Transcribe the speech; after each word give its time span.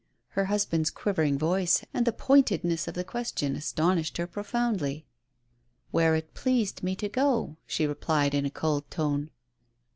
"Her 0.29 0.45
husband's 0.45 0.89
quivering 0.89 1.37
voice 1.37 1.85
and 1.93 2.07
the 2.07 2.11
pointedness 2.11 2.87
of 2.87 2.95
his 2.95 3.03
question 3.05 3.55
astonished 3.55 4.17
her 4.17 4.25
profoundly. 4.25 5.05
"Where 5.91 6.15
it 6.15 6.33
pleased 6.33 6.81
me 6.81 6.95
to 6.95 7.07
go," 7.07 7.57
she 7.67 7.85
replied 7.85 8.33
in 8.33 8.43
a 8.47 8.49
cold 8.49 8.89
tone. 8.89 9.29